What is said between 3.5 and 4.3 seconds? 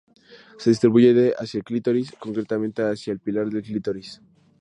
del clítoris.